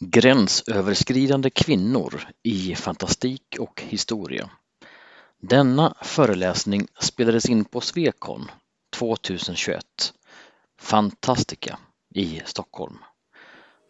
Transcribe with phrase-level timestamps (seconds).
[0.00, 4.50] Gränsöverskridande kvinnor i fantastik och historia.
[5.42, 8.50] Denna föreläsning spelades in på Swecon
[8.96, 9.84] 2021,
[10.80, 11.78] Fantastica
[12.14, 12.98] i Stockholm.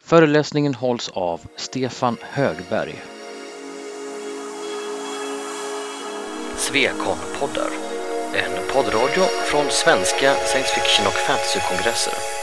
[0.03, 2.95] Föreläsningen hålls av Stefan Högberg.
[6.57, 7.71] Svekon-poddar,
[8.33, 12.38] en poddradio från svenska science fiction och fantasykongresser.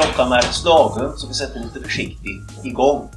[0.00, 3.08] Klockan är slagen så vi sätter lite försiktigt igång.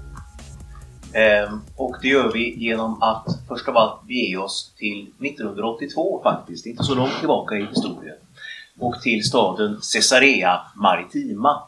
[1.14, 6.66] Ehm, och det gör vi genom att först av allt bege oss till 1982 faktiskt,
[6.66, 8.16] inte så långt tillbaka i historien.
[8.80, 11.64] Och till staden Caesarea Maritima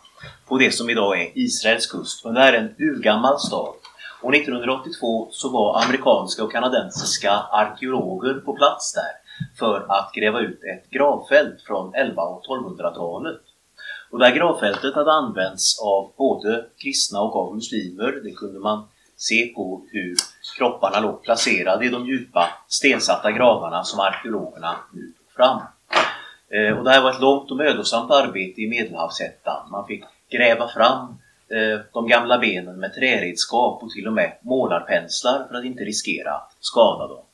[0.47, 2.25] på det som idag är Israels kust.
[2.25, 3.73] Och det här är en urgammal stad.
[4.21, 9.11] Och 1982 så var amerikanska och kanadensiska arkeologer på plats där
[9.59, 13.41] för att gräva ut ett gravfält från 11 och 1200-talet.
[14.15, 18.21] Och det här gravfältet hade använts av både kristna och av muslimer.
[18.23, 20.15] Det kunde man se på hur
[20.57, 25.61] kropparna låg placerade i de djupa stensatta gravarna som arkeologerna nu tog fram.
[26.49, 29.71] Eh, och det här var ett långt och mödosamt arbete i Medelhavshettan.
[29.71, 31.07] Man fick gräva fram
[31.49, 36.31] eh, de gamla benen med träredskap och till och med målarpenslar för att inte riskera
[36.31, 37.25] att skada dem.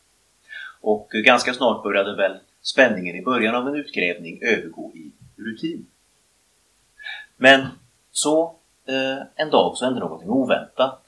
[0.82, 5.86] Och ganska snart började väl spänningen i början av en utgrävning övergå i rutin.
[7.42, 7.67] Men
[8.11, 8.56] så
[8.88, 11.02] eh, en dag så hände någonting oväntat.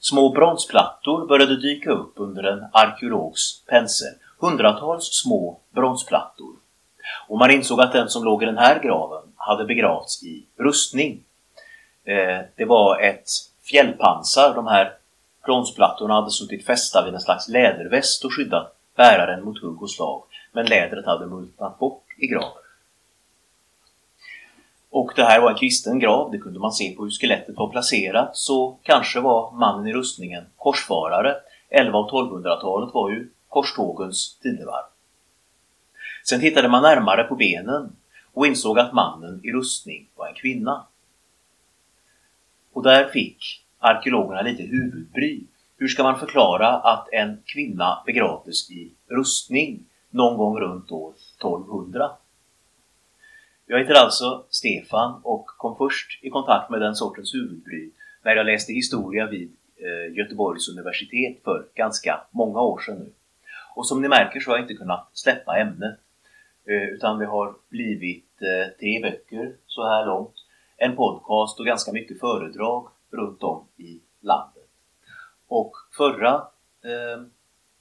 [0.00, 4.14] Små bronsplattor började dyka upp under en arkeologs pensel.
[4.38, 6.54] Hundratals små bronsplattor.
[7.28, 11.24] Och man insåg att den som låg i den här graven hade begravts i rustning.
[12.04, 13.28] Eh, det var ett
[13.70, 14.54] fjällpansar.
[14.54, 14.92] De här
[15.44, 20.22] bronsplattorna hade suttit fästa vid en slags läderväst och skyddat bäraren mot hugg och slag.
[20.52, 22.67] Men lädret hade multnat bort i graven.
[24.90, 27.68] Och det här var en kristen grav, det kunde man se på hur skelettet var
[27.68, 28.36] placerat.
[28.36, 31.36] Så kanske var mannen i rustningen korsfarare.
[31.70, 34.84] 11 och 1200-talet var ju korstågens tidevarv.
[36.28, 37.96] Sen tittade man närmare på benen
[38.34, 40.86] och insåg att mannen i rustning var en kvinna.
[42.72, 45.40] Och där fick arkeologerna lite huvudbry.
[45.76, 52.10] Hur ska man förklara att en kvinna begravdes i rustning någon gång runt år 1200?
[53.70, 57.90] Jag heter alltså Stefan och kom först i kontakt med den sortens huvudbry
[58.22, 63.12] när jag läste historia vid eh, Göteborgs universitet för ganska många år sedan nu.
[63.74, 65.98] Och som ni märker så har jag inte kunnat släppa ämnet.
[66.64, 70.34] Eh, utan det har blivit eh, tre böcker så här långt,
[70.76, 74.68] en podcast och ganska mycket föredrag runt om i landet.
[75.48, 76.42] Och förra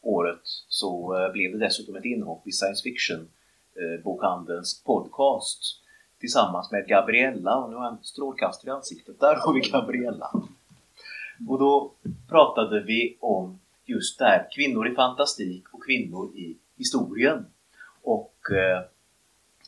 [0.02, 3.30] året så blev det dessutom ett inhopp i science fiction
[3.80, 5.82] Eh, bokhandelns podcast
[6.20, 9.20] tillsammans med Gabriella och nu har jag en strålkastare i ansiktet.
[9.20, 10.32] Där har vi Gabriella.
[11.48, 11.92] Och då
[12.30, 17.46] pratade vi om just det här, kvinnor i fantastik och kvinnor i historien.
[18.04, 18.78] Och eh,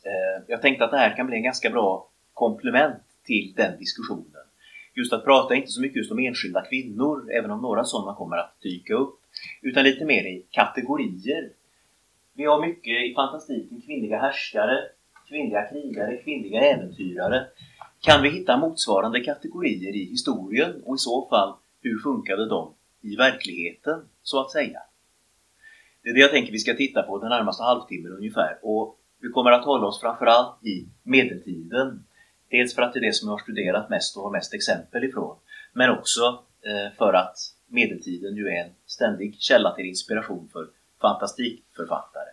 [0.03, 4.44] eh, jag tänkte att det här kan bli en ganska bra komplement till den diskussionen.
[4.94, 8.38] Just att prata inte så mycket just om enskilda kvinnor, även om några sådana kommer
[8.38, 9.20] att dyka upp,
[9.62, 11.50] utan lite mer i kategorier
[12.40, 14.78] vi har mycket i fantastiken kvinnliga härskare,
[15.28, 17.48] kvinnliga krigare, kvinnliga äventyrare.
[18.02, 23.16] Kan vi hitta motsvarande kategorier i historien och i så fall, hur funkade de i
[23.16, 24.80] verkligheten, så att säga?
[26.04, 29.30] Det är det jag tänker vi ska titta på den närmaste halvtimmen ungefär och vi
[29.30, 32.06] kommer att hålla oss framförallt i medeltiden.
[32.50, 35.04] Dels för att det är det som jag har studerat mest och har mest exempel
[35.04, 35.38] ifrån,
[35.74, 42.30] men också eh, för att medeltiden ju är en ständig källa till inspiration för fantastikförfattare.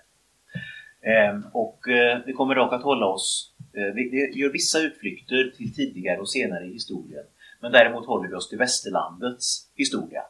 [1.03, 5.75] Ehm, och eh, vi kommer dock att hålla oss, eh, vi gör vissa utflykter till
[5.75, 7.25] tidigare och senare i historien.
[7.61, 10.23] Men däremot håller vi oss till västerlandets historia.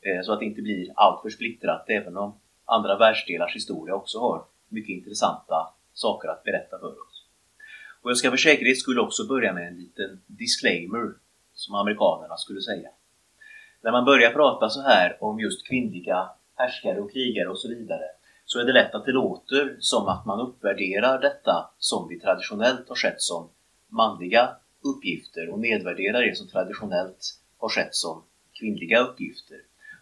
[0.00, 4.44] Eh, så att det inte blir alltför splittrat även om andra världsdelars historia också har
[4.68, 7.26] mycket intressanta saker att berätta för oss.
[8.02, 11.14] Och jag ska för säkerhets skull också börja med en liten disclaimer,
[11.54, 12.88] som amerikanerna skulle säga.
[13.82, 18.04] När man börjar prata så här om just kvinnliga härskare och krigare och så vidare,
[18.44, 22.88] så är det lätt att det låter som att man uppvärderar detta som vi traditionellt
[22.88, 23.48] har sett som
[23.88, 28.24] manliga uppgifter och nedvärderar det som traditionellt har sett som
[28.58, 29.60] kvinnliga uppgifter.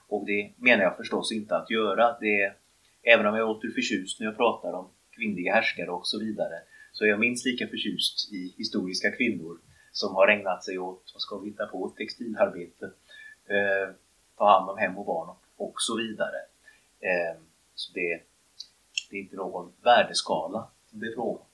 [0.09, 2.17] Och det menar jag förstås inte att göra.
[2.21, 2.57] Det är,
[3.03, 6.55] även om jag låter förtjust när jag pratar om kvinnliga härskare och så vidare,
[6.93, 9.59] så är jag minst lika förtjust i historiska kvinnor
[9.93, 12.85] som har ägnat sig åt, vad ska vi hitta på, textilarbete
[13.47, 13.95] eh,
[14.39, 15.42] ta hand om hem och barn och
[15.73, 16.37] och så vidare.
[17.01, 17.41] Eh,
[17.75, 18.23] så det,
[19.11, 21.47] det är inte någon värdeskala som det är frågan om.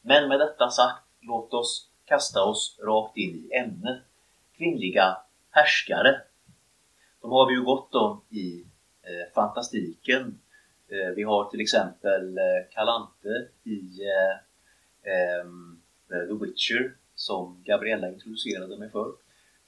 [0.00, 4.02] Men med detta sagt, låt oss kasta oss rakt in i ämnet
[4.56, 5.16] kvinnliga
[5.50, 6.20] härskare.
[7.20, 8.66] De har vi ju gott om i
[9.02, 10.40] eh, fantastiken.
[10.88, 18.78] Eh, vi har till exempel eh, Kalante i eh, ehm, The Witcher som Gabriella introducerade
[18.78, 19.08] mig för.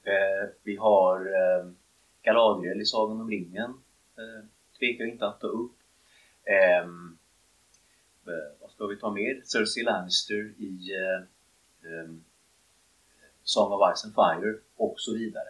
[0.03, 1.71] Eh, vi har eh,
[2.29, 3.71] Galadriel i Sagan om ringen.
[4.19, 4.45] Eh,
[4.79, 5.73] tvekar inte att ta upp.
[6.45, 7.19] Ehm,
[8.27, 9.43] eh, vad ska vi ta mer?
[9.45, 11.21] Cersei Lannister i eh,
[11.91, 12.25] ehm,
[13.43, 15.49] Song of Ice and Fire och så vidare.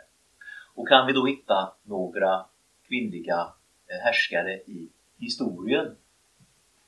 [0.74, 2.44] Och kan vi då hitta några
[2.88, 3.52] kvinnliga
[3.86, 4.88] eh, härskare i
[5.18, 5.96] historien?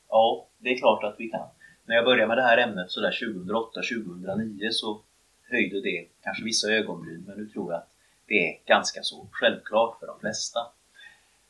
[0.09, 1.49] Ja, det är klart att vi kan.
[1.85, 5.03] När jag började med det här ämnet sådär 2008-2009 så
[5.51, 7.91] höjde det kanske vissa ögonbryn, men nu tror jag att
[8.31, 10.61] det är ganska så självklart för de flesta.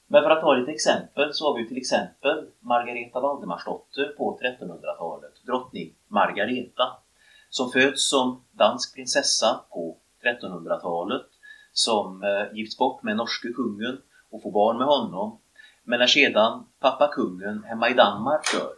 [0.07, 5.33] Men för att ta lite exempel så har vi till exempel Margareta Valdemarsdotter på 1300-talet,
[5.47, 6.97] drottning Margareta,
[7.51, 11.27] som föds som dansk prinsessa på 1300-talet,
[11.73, 14.01] som eh, gifts bort med norske kungen
[14.31, 15.39] och får barn med honom.
[15.85, 18.73] Men när sedan pappa kungen hemma i Danmark dör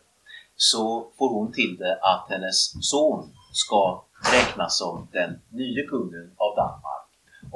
[0.57, 6.57] så får hon till det att hennes son ska räknas som den nye kungen av
[6.57, 6.92] Danmark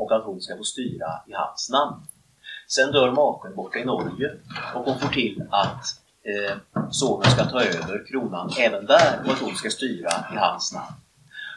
[0.07, 1.97] och att hon ska få styra i hans namn.
[2.69, 4.35] Sen dör maken borta i Norge
[4.75, 5.85] och hon får till att
[6.23, 6.57] eh,
[6.91, 10.95] sonen ska ta över kronan även där och att hon ska styra i hans namn.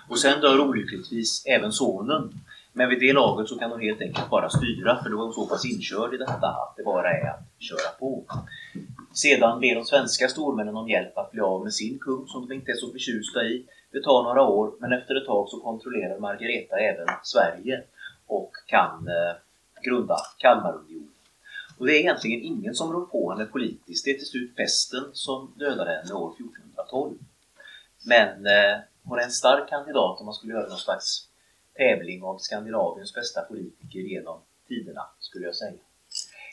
[0.09, 2.33] Och sen dör olyckligtvis även sonen.
[2.73, 5.33] Men vid det laget så kan hon helt enkelt bara styra för då är hon
[5.33, 8.23] så pass inkörd i detta att det bara är att köra på.
[9.13, 12.55] Sedan ber de svenska stormännen om hjälp att bli av med sin kung som de
[12.55, 13.65] inte är så förtjusta i.
[13.91, 17.83] Det tar några år men efter ett tag så kontrollerar Margareta även Sverige
[18.29, 19.35] och kan eh,
[19.83, 21.09] grunda Kalmarunionen.
[21.77, 24.05] Och det är egentligen ingen som rår på henne politiskt.
[24.05, 27.17] Det är till slut pesten som dödade henne år 1412.
[28.07, 31.27] Men eh, hon är en stark kandidat om man skulle göra någon slags
[31.73, 35.79] tävling om Skandinaviens bästa politiker genom tiderna, skulle jag säga.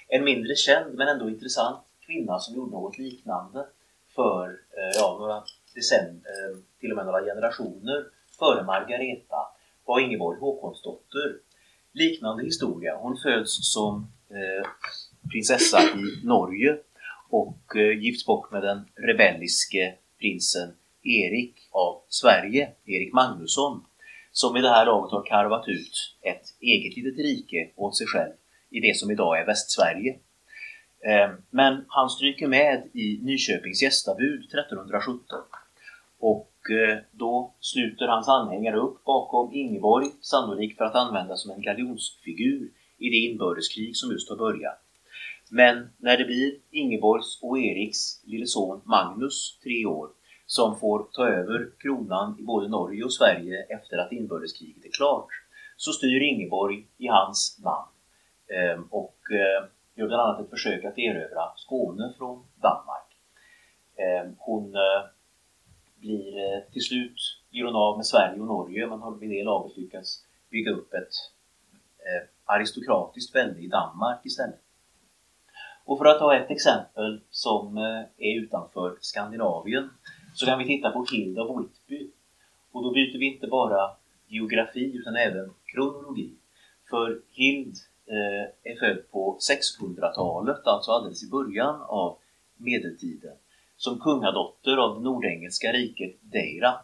[0.09, 3.67] En mindre känd men ändå intressant kvinna som gjorde något liknande
[4.15, 5.43] för eh, ja, några
[5.75, 8.07] decennier, eh, till och med några generationer
[8.39, 9.49] före Margareta
[9.85, 11.39] var Ingeborg Håkonsdotter.
[11.97, 12.97] Liknande historia.
[12.97, 14.69] Hon föds som eh,
[15.33, 16.77] prinsessa i Norge
[17.31, 23.85] och eh, gifts bort med den rebelliske prinsen Erik av Sverige, Erik Magnusson,
[24.33, 28.33] som i det här laget har karvat ut ett eget litet rike åt sig själv
[28.71, 30.13] i det som idag är Västsverige.
[31.07, 35.39] Eh, men han stryker med i Nyköpings gästabud 1317
[36.19, 41.63] och Eh, då sluter hans anhängare upp bakom Ingeborg, sannolikt för att använda som en
[41.63, 44.83] galjonsfigur i det inbördeskrig som just har börjat.
[45.51, 50.09] Men när det blir Ingeborgs och Eriks lille son Magnus, tre år,
[50.47, 55.29] som får ta över kronan i både Norge och Sverige efter att inbördeskriget är klart,
[55.77, 57.89] så styr Ingeborg i hans namn
[58.49, 63.09] ehm, och eh, gör bland annat ett försök att erövra Skåne från Danmark.
[63.97, 65.05] Ehm, hon eh,
[66.07, 67.19] blir eh, till slut
[67.51, 70.95] blir hon av med Sverige och Norge men har vid det laget lyckats bygga upp
[70.95, 71.15] ett
[71.99, 74.61] eh, aristokratiskt välde i Danmark istället.
[75.85, 79.91] Och för att ta ett exempel som eh, är utanför Skandinavien
[80.35, 82.11] så kan vi titta på Hild av Whitby.
[82.73, 83.91] Och då byter vi inte bara
[84.27, 86.35] geografi utan även kronologi.
[86.91, 92.19] För Hild eh, är född på 600-talet, alltså alldeles i början av
[92.57, 93.37] medeltiden,
[93.77, 96.75] som kungadotter av det nordengelska riket Deira.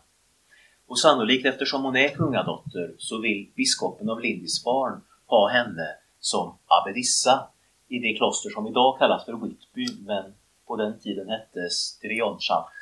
[0.86, 5.86] Och sannolikt eftersom hon är kungadotter så vill biskopen av Lindisfarne ha henne
[6.20, 7.48] som abbedissa
[7.88, 10.34] i det kloster som idag kallas för Whitby men
[10.66, 12.72] på den tiden hette Styrionschaft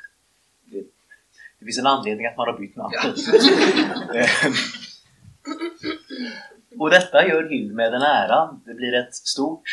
[1.61, 2.93] det finns en anledning att man har bytt namn.
[4.13, 4.25] Ja.
[6.79, 8.61] Och detta gör Hild med den äran.
[8.65, 9.63] Det blir ett stort,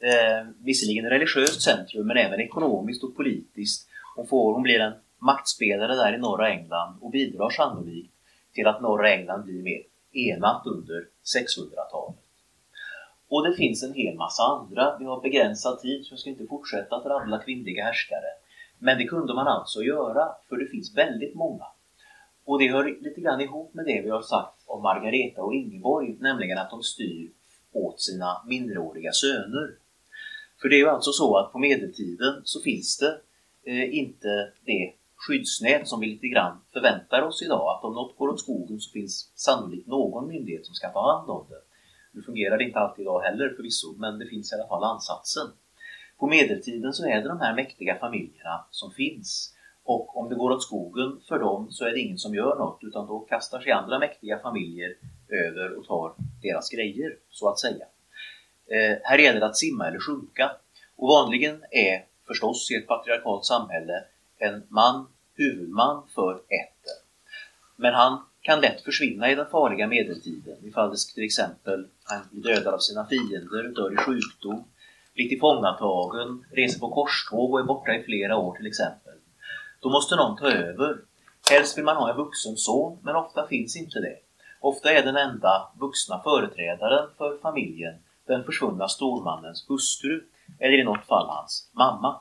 [0.00, 3.87] eh, visserligen religiöst centrum, men även ekonomiskt och politiskt.
[4.18, 8.14] Hon, får, hon blir en maktspelare där i norra England och bidrar sannolikt
[8.54, 9.82] till att norra England blir mer
[10.12, 12.20] enat under 600-talet.
[13.28, 14.96] Och det finns en hel massa andra.
[14.98, 18.30] Vi har begränsad tid så jag ska inte fortsätta att rabbla kvinnliga härskare.
[18.78, 21.64] Men det kunde man alltså göra, för det finns väldigt många.
[22.44, 26.16] Och det hör lite grann ihop med det vi har sagt om Margareta och Ingeborg,
[26.20, 27.30] nämligen att de styr
[27.72, 29.74] åt sina minderåriga söner.
[30.60, 33.20] För det är ju alltså så att på medeltiden så finns det
[33.68, 37.76] Eh, inte det skyddsnät som vi lite grann förväntar oss idag.
[37.76, 41.30] Att om något går åt skogen så finns sannolikt någon myndighet som ska ta hand
[41.30, 41.60] om det.
[42.12, 45.46] Nu fungerar det inte alltid idag heller förvisso, men det finns i alla fall ansatsen.
[46.18, 49.54] På medeltiden så är det de här mäktiga familjerna som finns.
[49.84, 52.78] Och om det går åt skogen för dem så är det ingen som gör något
[52.82, 54.96] utan då kastar sig andra mäktiga familjer
[55.28, 57.86] över och tar deras grejer, så att säga.
[58.66, 60.50] Eh, här gäller det att simma eller sjunka.
[60.96, 64.04] Och vanligen är förstås i ett patriarkalt samhälle
[64.38, 66.98] en man huvudman för ätten.
[67.76, 72.54] Men han kan lätt försvinna i den farliga medeltiden ifall det till exempel han blir
[72.54, 74.64] dödad av sina fiender, dör i sjukdom,
[75.14, 79.14] blir tillfångatagen, reser på korståg och är borta i flera år till exempel.
[79.80, 80.98] Då måste någon ta över.
[81.50, 84.16] Helst vill man ha en vuxen son, men ofta finns inte det.
[84.60, 87.94] Ofta är den enda vuxna företrädaren för familjen
[88.26, 90.22] den försvunna stormannens hustru,
[90.58, 92.20] eller i något fall hans mamma.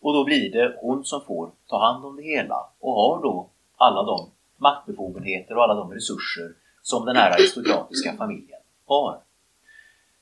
[0.00, 3.50] Och då blir det hon som får ta hand om det hela och har då
[3.76, 9.20] alla de maktbefogenheter och alla de resurser som den här aristokratiska familjen har.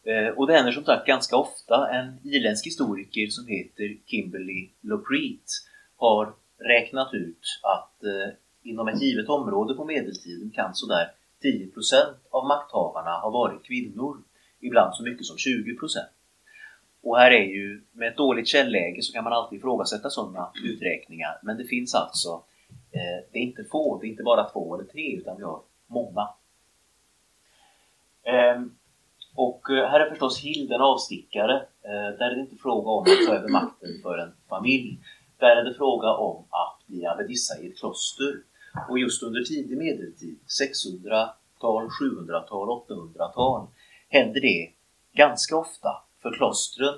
[0.05, 1.89] Eh, och det händer som sagt ganska ofta.
[1.91, 5.51] En irländsk historiker som heter Kimberly Lopreet
[5.97, 11.11] har räknat ut att eh, inom ett givet område på medeltiden kan sådär
[11.43, 14.23] 10% av makthavarna ha varit kvinnor.
[14.61, 15.77] Ibland så mycket som 20
[17.05, 21.39] och här är ju, med ett dåligt källläge så kan man alltid ifrågasätta sådana uträkningar.
[21.43, 22.43] Men det finns alltså,
[22.93, 25.61] eh, det är inte få, det är inte bara två eller tre utan vi har
[25.87, 26.29] många.
[28.23, 28.63] Ehm, eh,
[29.35, 31.57] och här är förstås Hild en avstickare.
[31.83, 34.99] Eh, där är det inte fråga om att ta över makten för en familj.
[35.39, 38.43] Där är det fråga om att bli abbedissa i ett kloster.
[38.89, 43.67] Och just under tidig medeltid, 600-tal, 700-tal, 800-tal,
[44.09, 44.71] händer det
[45.13, 45.91] ganska ofta.
[46.25, 46.95] För klostren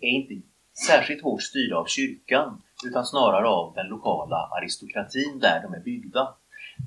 [0.00, 0.46] är inte
[0.86, 6.34] särskilt hårt styrda av kyrkan utan snarare av den lokala aristokratin där de är byggda.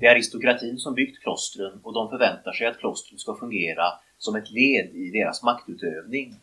[0.00, 3.84] Det är aristokratin som byggt klostren och de förväntar sig att klostren ska fungera
[4.18, 6.34] som ett led i deras maktutövning.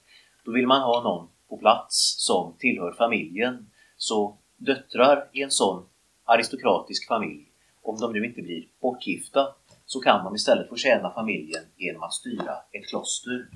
[0.46, 3.72] Då vill man ha någon på plats som tillhör familjen.
[3.98, 5.86] Så döttrar i en sån
[6.26, 7.46] aristokratisk familj,
[7.82, 9.48] om de nu inte blir bortgifta,
[9.86, 13.48] så kan de istället få tjäna familjen genom att styra ett kloster.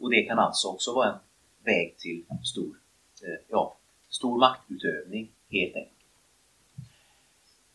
[0.00, 1.18] Och det kan alltså också vara en
[1.64, 2.76] väg till stor,
[3.22, 3.76] eh, ja,
[4.08, 5.96] stor maktutövning helt enkelt.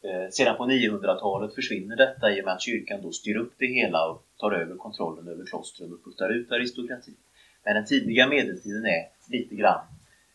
[0.01, 3.65] Eh, sedan på 900-talet försvinner detta i och med att kyrkan då styr upp det
[3.65, 7.15] hela och tar över kontrollen över klostren och puttar ut aristokratin.
[7.63, 9.85] Men den tidiga medeltiden är lite grann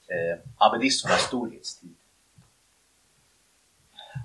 [0.07, 1.95] eh, abbedissornas storhetstid.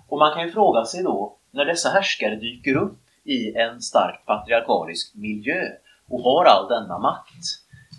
[0.07, 4.25] Och man kan ju fråga sig då, när dessa härskare dyker upp i en starkt
[4.25, 5.71] patriarkalisk miljö
[6.09, 7.45] och har all denna makt,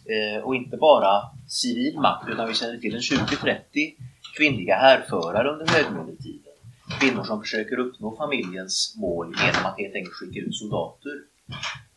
[0.06, 3.94] eh, och inte bara civil makt, utan vi känner till en 20-30
[4.36, 6.52] kvinnliga härförare under högmedeltiden.
[7.00, 11.22] Kvinnor som försöker uppnå familjens mål genom att helt enkelt skicka ut soldater.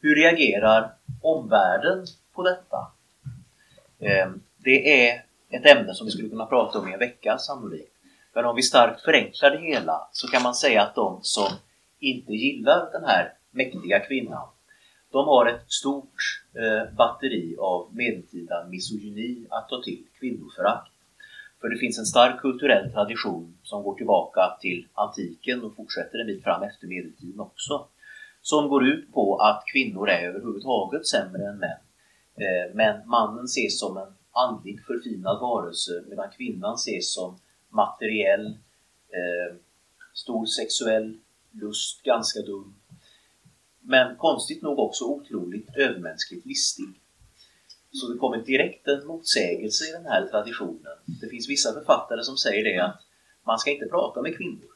[0.02, 2.92] Hur reagerar omvärlden på detta?
[4.00, 7.94] Eh, det är ett ämne som vi skulle kunna prata om i en vecka sannolikt.
[8.34, 11.52] Men om vi starkt förenklar det hela så kan man säga att de som
[12.00, 14.48] inte gillar den här mäktiga kvinnan,
[15.12, 20.92] de har ett stort eh, batteri av medeltida misogyni att ta till, kvinnoförakt.
[21.62, 26.28] För det finns en stark kulturell tradition som går tillbaka till antiken och fortsätter en
[26.28, 27.88] bit fram efter medeltiden också.
[28.42, 31.80] Som går ut på att kvinnor är överhuvudtaget sämre än män.
[32.36, 37.40] Eh, men mannen ses som en andlig förfinad varelse medan kvinnan ses som
[37.70, 38.48] materiell,
[39.10, 39.56] eh,
[40.14, 41.18] stor sexuell
[41.52, 42.79] lust, ganska dum.
[43.90, 46.86] Men konstigt nog också otroligt övermänskligt listig.
[47.92, 50.98] Så det kommer direkt en motsägelse i den här traditionen.
[51.22, 53.02] Det finns vissa författare som säger det att
[53.44, 54.70] man ska inte prata med kvinnor.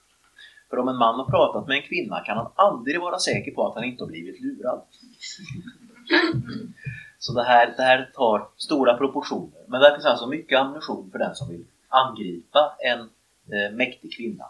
[0.69, 3.67] För om en man har pratat med en kvinna kan han aldrig vara säker på
[3.67, 4.81] att han inte har blivit lurad.
[7.19, 9.61] Så det här, det här tar stora proportioner.
[9.67, 12.99] Men där finns alltså mycket ammunition för den som vill angripa en
[13.55, 14.45] eh, mäktig kvinna.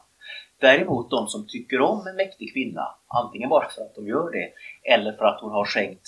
[0.63, 4.53] Däremot de som tycker om en mäktig kvinna, antingen bara för att de gör det
[4.93, 6.07] eller för att hon har skänkt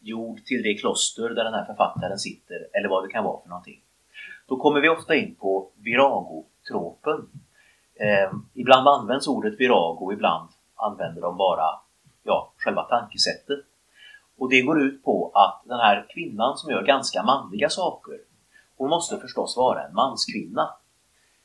[0.00, 3.48] jord till det kloster där den här författaren sitter eller vad det kan vara för
[3.48, 3.80] någonting.
[4.46, 7.28] Då kommer vi ofta in på viragotropen.
[7.94, 11.80] Eh, ibland används ordet virago, ibland använder de bara
[12.22, 13.60] ja, själva tankesättet.
[14.38, 18.18] Och det går ut på att den här kvinnan som gör ganska manliga saker,
[18.76, 20.70] hon måste förstås vara en manskvinna.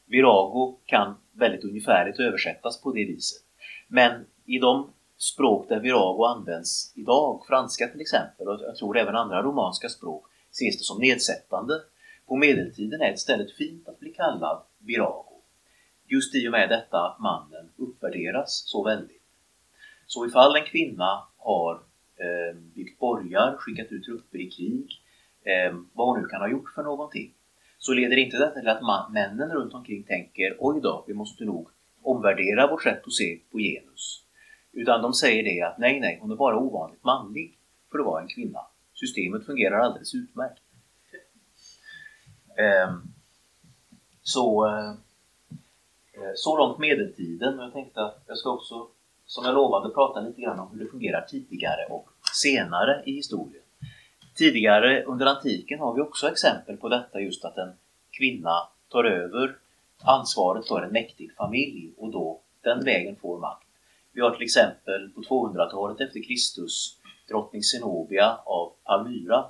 [0.10, 3.42] Virago kan väldigt ungefärligt översättas på det viset.
[3.88, 9.16] Men i de språk där virago används idag, franska till exempel, och jag tror även
[9.16, 11.74] andra romanska språk, ses det som nedsättande.
[12.28, 15.42] På medeltiden är det istället fint att bli kallad virago.
[16.08, 19.22] Just i och med detta att mannen uppvärderas så väldigt.
[20.08, 21.74] Så ifall en kvinna har
[22.18, 25.02] eh, byggt borgar, skickat ut trupper i krig,
[25.44, 27.34] eh, vad hon nu kan ha gjort för någonting,
[27.80, 31.70] så leder inte detta till att männen runt omkring tänker oj då, vi måste nog
[32.04, 34.24] omvärdera vårt sätt att se på genus.
[34.72, 37.58] Utan de säger det att nej, nej, hon är bara ovanligt manlig
[37.92, 38.60] för att vara en kvinna.
[38.94, 40.62] Systemet fungerar alldeles utmärkt.
[42.58, 43.02] Ehm,
[44.22, 44.94] så, eh,
[46.36, 47.60] så långt medeltiden.
[47.60, 48.88] Jag tänkte att jag ska också,
[49.26, 53.64] som jag lovade, prata lite grann om hur det fungerar tidigare och senare i historien.
[54.40, 57.72] Tidigare under antiken har vi också exempel på detta just att en
[58.12, 59.56] kvinna tar över
[60.04, 63.68] ansvaret för en mäktig familj och då den vägen får makt.
[64.14, 69.46] Vi har till exempel på 200-talet efter Kristus drottning Zenobia av Palmyra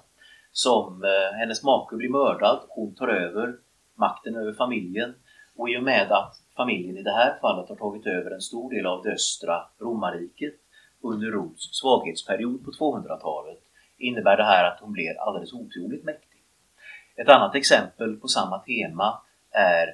[0.51, 3.55] som eh, hennes make blir mördad, hon tar över
[3.95, 5.13] makten över familjen
[5.55, 8.71] och i och med att familjen i det här fallet har tagit över en stor
[8.71, 10.55] del av det östra romarriket
[11.01, 13.68] under Roms svaghetsperiod på 200-talet
[13.99, 16.41] innebär det här att hon blir alldeles otroligt mäktig.
[17.15, 19.87] Ett annat exempel på samma tema är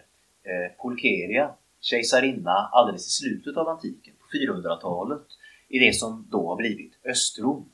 [0.43, 5.27] eh, Pulcheria, kejsarinna alldeles i slutet av antiken, på 400-talet,
[5.67, 7.69] i det som då har blivit Östrom.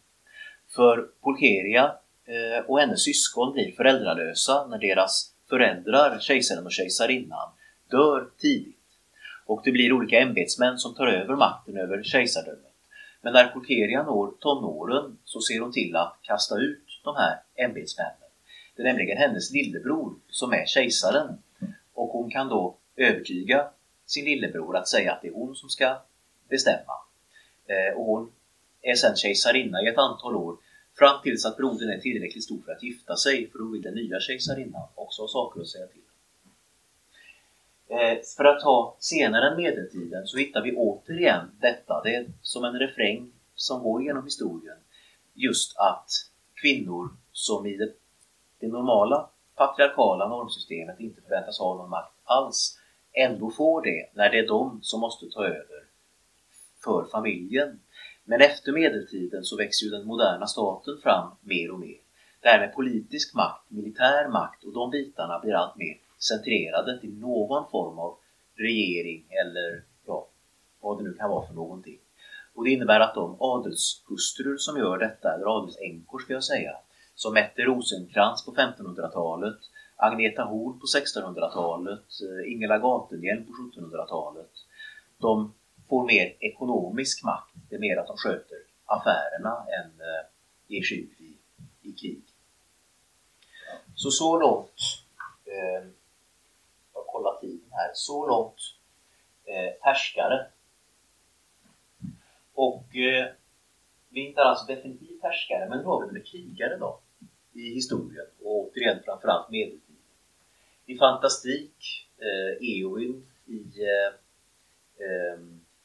[0.75, 1.95] För Pulcheria
[2.25, 7.49] eh, och hennes syskon blir föräldralösa när deras föräldrar, kejsaren och kejsarinnan,
[7.91, 8.77] dör tidigt.
[9.45, 12.70] Och det blir olika ämbetsmän som tar över makten över kejsardömet.
[13.21, 18.15] Men när Pulkeria når tonåren så ser hon till att kasta ut de här ämbetsmännen.
[18.75, 21.37] Det är nämligen hennes lillebror som är kejsaren.
[21.93, 23.67] Och hon kan då övertyga
[24.05, 26.01] sin lillebror att säga att det är hon som ska
[26.49, 26.93] bestämma.
[27.65, 28.31] Eh, och hon
[28.81, 30.57] är sedan kejsarinna i ett antal år
[30.97, 33.93] fram tills att brodern är tillräckligt stor för att gifta sig för då vill den
[33.93, 36.01] nya kejsarinnan också ha saker att säga till
[37.91, 42.63] Eh, för att ta senare än medeltiden så hittar vi återigen detta, det är som
[42.63, 44.77] en refräng som går genom historien.
[45.33, 46.09] Just att
[46.61, 47.93] kvinnor som i det,
[48.59, 52.79] det normala patriarkala normsystemet inte förväntas ha någon makt alls
[53.13, 55.85] ändå får det när det är de som måste ta över
[56.83, 57.79] för familjen.
[58.23, 61.97] Men efter medeltiden så växer ju den moderna staten fram mer och mer.
[62.41, 67.13] Det här med politisk makt, militär makt och de bitarna blir allt mer centrerade till
[67.13, 68.17] någon form av
[68.55, 70.27] regering eller ja,
[70.81, 71.99] vad det nu kan vara för någonting.
[72.53, 76.77] Och det innebär att de adelshustrur som gör detta, eller adelsänkor ska jag säga,
[77.15, 79.57] som Mette Rosenkrantz på 1500-talet,
[79.95, 84.51] Agneta Horn på 1600-talet, eh, Ingela Gatenhjelm på 1700-talet.
[85.17, 85.53] De
[85.89, 87.55] får mer ekonomisk makt.
[87.69, 90.25] Det är mer att de sköter affärerna än eh,
[90.67, 91.37] ger sig ut i,
[91.89, 92.21] i krig.
[93.95, 94.81] Så så långt,
[95.45, 95.87] eh,
[97.23, 98.59] jag tiden här, så långt
[99.45, 100.47] eh, härskare.
[102.53, 103.27] Och eh,
[104.09, 106.99] vi hittar alltså definitivt härskare, men hur har vi det med krigare då?
[107.53, 109.97] I historien och återigen framförallt medeltiden.
[110.85, 114.13] I fantastik, eh, Eowyn i eh,
[115.05, 115.39] eh,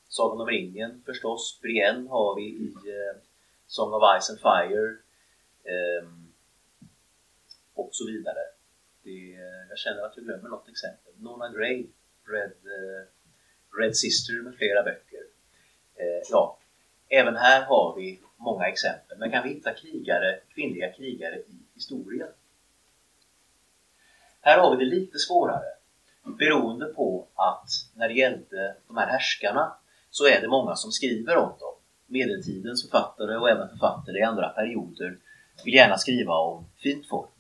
[0.09, 1.59] Sagan om ringen förstås.
[1.62, 3.20] Brienne har vi i eh,
[3.66, 4.96] Song of Ice and Fire.
[5.64, 6.09] Eh,
[7.75, 8.40] och så vidare.
[9.03, 11.06] Det, eh, jag känner att jag glömmer något exempel.
[11.18, 11.87] Nona Gray,
[12.26, 13.07] Red, eh,
[13.81, 15.24] Red Sister med flera böcker.
[15.94, 16.59] Eh, ja,
[17.09, 19.18] även här har vi många exempel.
[19.18, 22.29] Men kan vi hitta krigare, kvinnliga krigare i historien?
[24.40, 25.76] Här har vi det lite svårare
[26.38, 29.72] beroende på att när det gällde de här härskarna
[30.11, 31.74] så är det många som skriver om dem.
[32.07, 35.18] Medeltidens författare och även författare i andra perioder
[35.64, 37.31] vill gärna skriva om fint folk.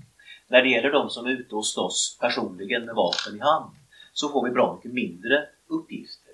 [0.48, 3.70] När det gäller de som är ute och slåss personligen med vapen i hand
[4.12, 6.32] så får vi bra mycket mindre uppgifter.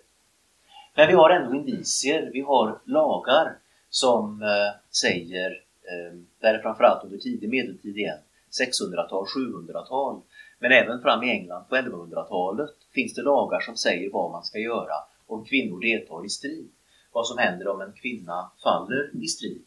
[0.95, 3.57] Men vi har ändå indicier, vi har lagar
[3.91, 5.51] som eh, säger,
[5.83, 8.19] eh, där är framförallt under tidig medeltid igen,
[8.61, 10.21] 600-tal, 700-tal,
[10.59, 14.59] men även fram i England på 1100-talet finns det lagar som säger vad man ska
[14.59, 14.95] göra
[15.27, 16.69] om kvinnor deltar i strid.
[17.13, 19.65] Vad som händer om en kvinna faller i strid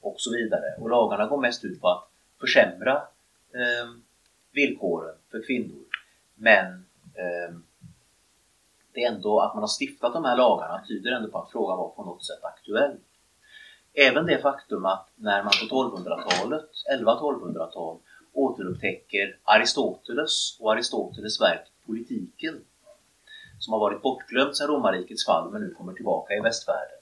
[0.00, 0.74] och så vidare.
[0.78, 2.08] Och lagarna går mest ut på att
[2.40, 3.02] försämra
[3.54, 3.90] eh,
[4.52, 5.84] villkoren för kvinnor.
[6.34, 6.66] Men
[7.14, 7.54] eh,
[8.92, 11.78] det är ändå att man har stiftat de här lagarna tyder ändå på att frågan
[11.78, 12.96] var på något sätt aktuell.
[13.94, 17.98] Även det faktum att när man på 1200-talet, 11-1200-tal,
[18.32, 22.64] återupptäcker Aristoteles och Aristoteles verk Politiken
[23.58, 26.98] som har varit bortglömt sedan romarrikets fall men nu kommer tillbaka i västvärlden,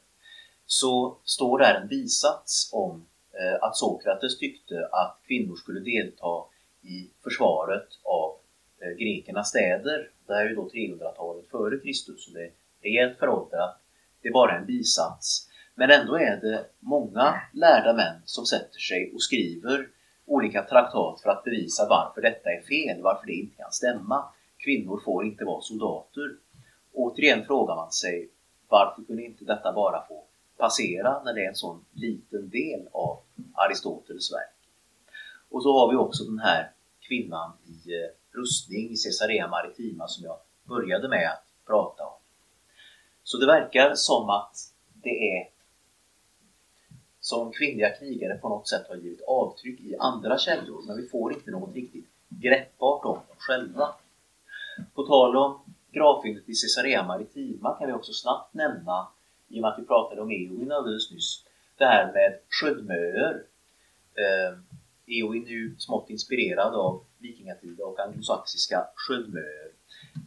[0.66, 3.06] så står där en bisats om
[3.40, 6.44] Eh, att Sokrates tyckte att kvinnor skulle delta
[6.82, 8.36] i försvaret av
[8.80, 10.10] eh, grekernas städer.
[10.26, 13.80] Det här är ju då 300-talet före Kristus, så det är rejält föråldrat.
[14.22, 15.48] Det är bara en bisats.
[15.74, 19.88] Men ändå är det många lärda män som sätter sig och skriver
[20.26, 24.24] olika traktat för att bevisa varför detta är fel, varför det inte kan stämma.
[24.58, 26.36] Kvinnor får inte vara soldater.
[26.92, 28.28] Återigen frågar man sig
[28.68, 30.24] varför kunde inte detta bara få
[30.60, 33.18] passera när det är en sån liten del av
[33.54, 34.56] Aristoteles verk?
[35.50, 40.24] Och så har vi också den här kvinnan i eh, rustning i Caesarea Maritima som
[40.24, 42.18] jag började med att prata om.
[43.22, 44.56] Så det verkar som att
[45.02, 45.48] det är
[47.20, 51.32] som kvinnliga krigare på något sätt har givit avtryck i andra källor, men vi får
[51.32, 53.94] inte något riktigt greppbart om dem själva.
[54.94, 55.60] På tal om
[55.92, 59.08] gravfyndet i Caesarea Maritima kan vi också snabbt nämna,
[59.50, 61.44] i och med att vi pratade om Eowyn alldeles nyss,
[61.78, 63.42] det här med sköldmöer.
[64.14, 64.58] Eh,
[65.06, 69.70] Eowyn är ju smått inspirerad av vikingatida och anglosaxiska sköldmöer.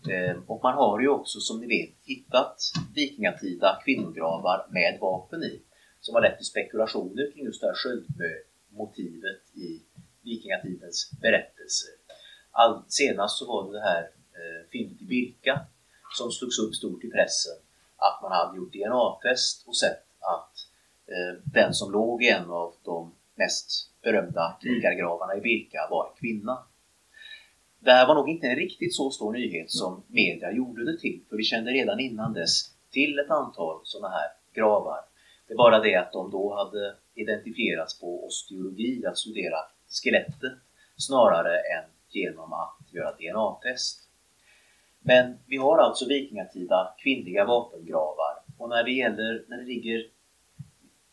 [0.10, 2.58] Eh, och man har ju också, som ni vet, hittat
[2.96, 5.62] vikingatida kvinnogravar med vapen i
[6.02, 9.82] som har lett till spekulationer kring just det här sköldmotivet i
[10.22, 11.90] vikingatidens berättelser.
[12.52, 15.66] All, senast så var det det här eh, fyndet i Birka
[16.18, 17.58] som slogs upp stort i pressen
[18.08, 20.54] att man hade gjort DNA-test och sett att
[21.08, 26.16] eh, den som låg i en av de mest berömda krigargravarna i Birka var en
[26.20, 26.64] kvinna.
[27.80, 31.22] Det här var nog inte en riktigt så stor nyhet som media gjorde det till,
[31.30, 35.00] för vi kände redan innan dess till ett antal sådana här gravar
[35.48, 39.58] det är bara det att de då hade identifierats på osteologi, att studera
[39.90, 40.54] skelettet,
[40.98, 44.10] snarare än genom att göra DNA-test.
[45.04, 50.06] Men vi har alltså vikingatida kvinnliga vapengravar och när det gäller, när det ligger,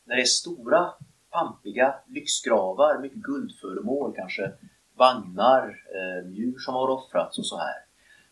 [0.05, 0.93] när det är stora
[1.31, 4.53] pampiga lyxgravar, mycket guldföremål, kanske
[4.97, 7.85] vagnar, eh, djur som har offrats och så här.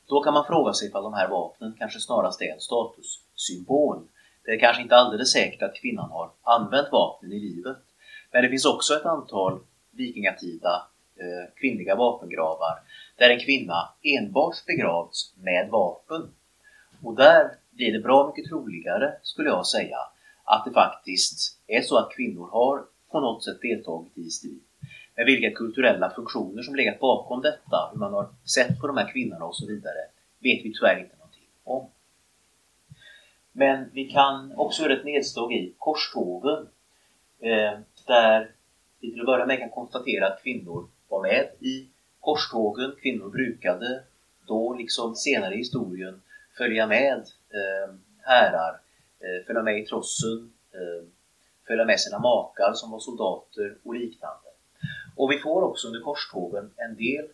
[0.06, 4.08] Då kan man fråga sig ifall de här vapnen kanske snarast är en statussymbol
[4.48, 7.76] det är kanske inte alldeles säkert att kvinnan har använt vapnen i livet.
[8.32, 12.78] Men det finns också ett antal vikingatida eh, kvinnliga vapengravar
[13.18, 16.35] där en kvinna enbart begravts med vapen.
[17.02, 19.98] Och där blir det bra mycket troligare, skulle jag säga,
[20.44, 24.61] att det faktiskt är så att kvinnor har på något sätt deltagit i strid.
[25.14, 29.12] Men vilka kulturella funktioner som legat bakom detta, hur man har sett på de här
[29.12, 29.98] kvinnorna och så vidare,
[30.38, 31.90] vet vi tyvärr inte någonting om.
[33.52, 36.68] Men vi kan också göra ett nedslag i korstågen.
[37.40, 38.50] Eh, där
[39.00, 41.88] vi till att börja med kan konstatera att kvinnor var med i
[42.28, 42.92] korstågen.
[43.02, 44.02] Kvinnor brukade
[44.46, 46.22] då, liksom senare i historien,
[46.58, 47.18] följa med
[47.58, 48.80] eh, härar,
[49.20, 51.08] eh, följa med i trossen, eh,
[51.66, 54.48] följa med sina makar som var soldater och liknande.
[55.16, 57.24] Och vi får också under korstågen en del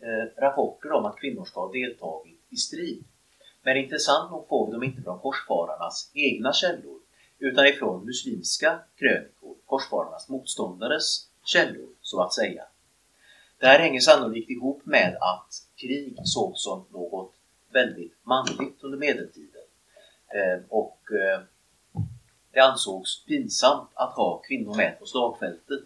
[0.00, 3.04] eh, rapporter om att kvinnor ska ha deltagit i strid.
[3.62, 6.98] Men intressant nog får vi dem inte från korsfararnas egna källor
[7.38, 12.64] utan ifrån muslimska krönikor, korsfararnas motståndares källor så att säga.
[13.60, 17.32] Det här hänger sannolikt ihop med att krig sågs som något
[17.72, 19.62] väldigt manligt under medeltiden.
[20.34, 21.40] Eh, och eh,
[22.52, 25.80] det ansågs pinsamt att ha kvinnor med på slagfältet.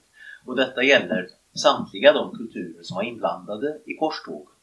[0.46, 4.54] Och detta gäller samtliga de kulturer som var inblandade i korstågen.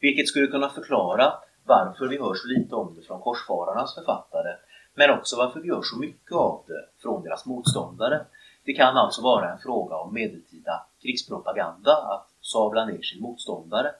[0.00, 1.32] Vilket skulle kunna förklara
[1.64, 4.56] varför vi hör så lite om det från korsfararnas författare,
[4.94, 8.26] men också varför vi gör så mycket av det från deras motståndare.
[8.64, 13.90] Det kan alltså vara en fråga om medeltida krigspropaganda att sabla ner sin motståndare.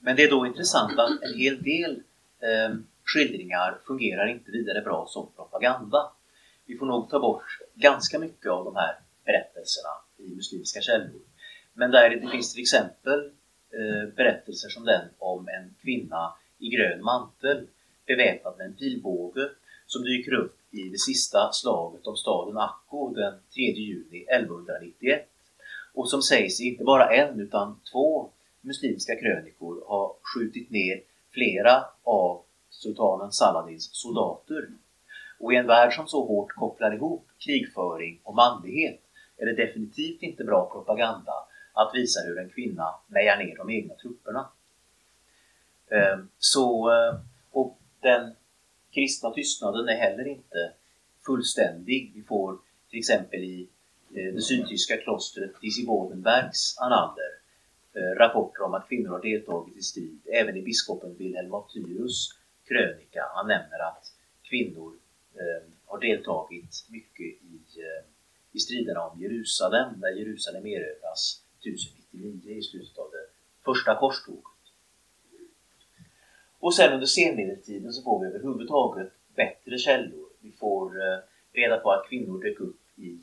[0.00, 2.02] Men det är då intressant att en hel del
[2.40, 6.12] eh, skildringar fungerar inte vidare bra som propaganda.
[6.66, 11.20] Vi får nog ta bort ganska mycket av de här berättelserna i muslimska källor.
[11.72, 13.20] Men där det finns till exempel
[13.70, 17.66] eh, berättelser som den om en kvinna i grön mantel
[18.06, 19.48] beväpnad med en pilbåge
[19.86, 25.28] som dyker upp i det sista slaget om staden Akko den 3 juni 1191
[25.98, 28.30] och som sägs inte bara en utan två
[28.60, 34.68] muslimska krönikor har skjutit ner flera av sultanen Saladins soldater.
[35.38, 39.00] Och i en värld som så hårt kopplar ihop krigföring och manlighet
[39.36, 41.32] är det definitivt inte bra propaganda
[41.72, 44.48] att visa hur en kvinna mejar ner de egna trupperna.
[45.90, 48.34] Ehm, så, eh, och den
[48.94, 50.72] kristna tystnaden är heller inte
[51.26, 52.12] fullständig.
[52.14, 52.58] Vi får
[52.90, 53.68] till exempel i
[54.14, 57.32] Eh, det sydtyska klostret Disibodenbergs Anander
[57.94, 60.20] eh, rapporter om att kvinnor har deltagit i strid.
[60.32, 62.28] Även i biskopen Wilhelm av Tyrus
[62.68, 63.24] krönika.
[63.34, 64.92] Han nämner att kvinnor
[65.34, 67.60] eh, har deltagit mycket i,
[68.52, 73.26] i striderna om Jerusalem, när Jerusalem erövras 1099 i slutet av det
[73.64, 74.44] första korståget.
[76.58, 80.28] Och sen under senmedeltiden så får vi överhuvudtaget bättre källor.
[80.40, 80.92] Vi får
[81.52, 83.20] reda på att kvinnor dök upp i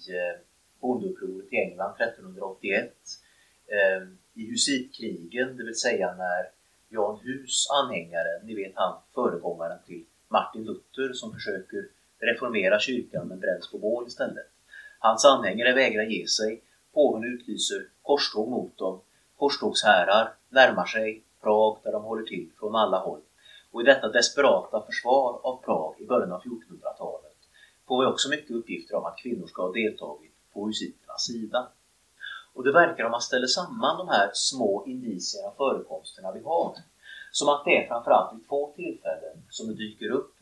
[0.85, 2.91] bondeupproret i England 1381.
[3.67, 6.43] Eh, I husitkrigen, det vill säga när
[6.89, 11.87] Jan Hus anhängare, ni vet han föregångaren till Martin Luther som försöker
[12.19, 14.51] reformera kyrkan men bränns på bål istället.
[14.99, 16.61] Hans anhängare vägrar ge sig.
[16.93, 19.01] Påven utlyser korståg mot dem.
[19.37, 23.21] Korstågshärar närmar sig Prag där de håller till från alla håll.
[23.71, 27.37] Och i detta desperata försvar av Prag i början av 1400-talet
[27.87, 31.67] får vi också mycket uppgifter om att kvinnor ska ha deltagit på husiternas sida.
[32.53, 36.75] Och det verkar om man ställer samman de här små indicierna och förekomsterna vi har
[37.31, 40.33] som att det är framförallt vid två tillfällen som det dyker upp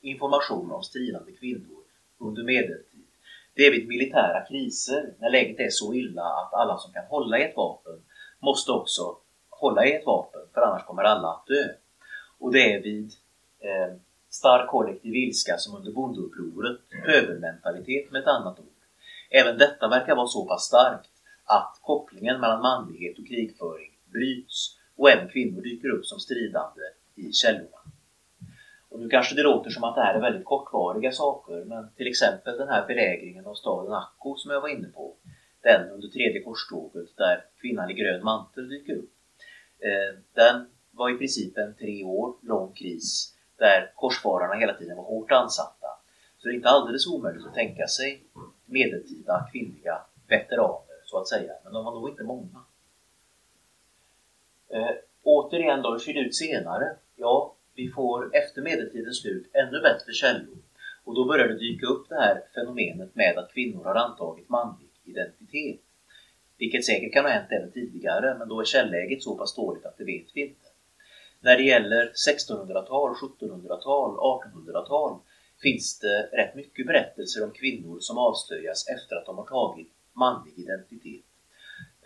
[0.00, 1.82] information om stridande kvinnor
[2.18, 3.06] under medeltid.
[3.54, 7.38] Det är vid militära kriser, när läget är så illa att alla som kan hålla
[7.38, 8.02] i ett vapen
[8.38, 9.16] måste också
[9.50, 11.68] hålla i ett vapen, för annars kommer alla att dö.
[12.38, 13.12] Och det är vid
[13.60, 13.94] eh,
[14.30, 18.71] stark kollektiv ilska som under bondeupproret, pöbelmentalitet med ett annat ord.
[19.34, 21.10] Även detta verkar vara så pass starkt
[21.44, 26.82] att kopplingen mellan manlighet och krigföring bryts och även kvinnor dyker upp som stridande
[27.14, 27.78] i källorna.
[28.88, 32.06] Och nu kanske det låter som att det här är väldigt kortvariga saker, men till
[32.06, 35.14] exempel den här belägringen av staden Akko som jag var inne på,
[35.62, 39.12] den under tredje korståget där kvinnan i grön mantel dyker upp.
[39.78, 45.04] Eh, den var i princip en tre år lång kris där korsfararna hela tiden var
[45.04, 45.86] hårt ansatta.
[46.38, 48.22] Så det är inte alldeles omöjligt att tänka sig
[48.72, 52.64] medeltida kvinnliga veteraner så att säga, men de var nog inte många.
[54.68, 54.90] Eh,
[55.22, 56.96] återigen då, hur ser det ut senare?
[57.16, 60.56] Ja, vi får efter medeltidens slut ännu bättre källor.
[61.04, 64.88] Och då börjar det dyka upp det här fenomenet med att kvinnor har antagit manlig
[65.04, 65.80] identitet.
[66.58, 69.98] Vilket säkert kan ha hänt även tidigare, men då är källäget så pass dåligt att
[69.98, 70.68] det vet vi inte.
[71.40, 75.18] När det gäller 1600-tal, 1700-tal, 1800-tal
[75.62, 80.58] finns det rätt mycket berättelser om kvinnor som avslöjas efter att de har tagit manlig
[80.58, 81.24] identitet.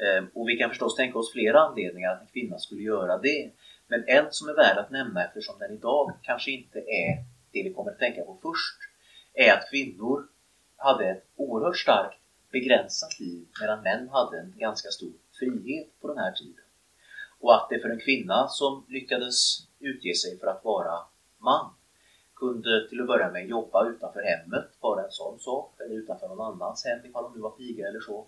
[0.00, 3.50] Ehm, och vi kan förstås tänka oss flera anledningar att en kvinna skulle göra det.
[3.88, 7.72] Men en som är värd att nämna eftersom den idag kanske inte är det vi
[7.74, 8.78] kommer att tänka på först,
[9.34, 10.28] är att kvinnor
[10.76, 12.18] hade ett oerhört starkt
[12.52, 16.64] begränsat liv medan män hade en ganska stor frihet på den här tiden.
[17.40, 20.98] Och att det för en kvinna som lyckades utge sig för att vara
[21.38, 21.70] man
[22.36, 26.40] kunde till att börja med jobba utanför hemmet, bara en sån sak, eller utanför någon
[26.40, 28.26] annans hem ifall hon nu var piga eller så.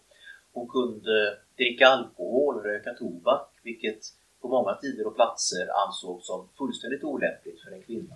[0.52, 4.00] Hon kunde dricka alkohol röka tobak, vilket
[4.40, 8.14] på många tider och platser ansågs som fullständigt olämpligt för en kvinna.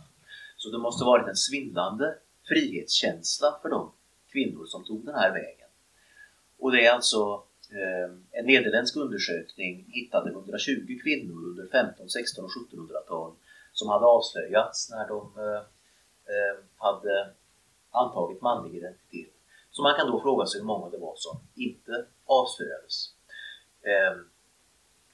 [0.56, 2.14] Så det måste varit en svindlande
[2.48, 3.92] frihetskänsla för de
[4.32, 5.68] kvinnor som tog den här vägen.
[6.58, 12.50] Och det är alltså eh, en nederländsk undersökning hittade 120 kvinnor under 15, 16 och
[12.50, 13.32] 1700-tal
[13.72, 15.62] som hade avslöjats när de eh,
[16.32, 17.30] Eh, hade
[17.90, 19.34] antagit manlig identitet.
[19.70, 23.14] Så man kan då fråga sig hur många det var som inte avslöjades.
[23.82, 24.28] Ehm,